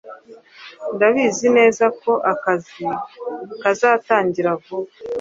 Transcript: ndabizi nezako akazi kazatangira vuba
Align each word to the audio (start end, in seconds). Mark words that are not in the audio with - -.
ndabizi 0.95 1.47
nezako 1.57 2.11
akazi 2.31 2.85
kazatangira 3.61 4.51
vuba 4.63 4.91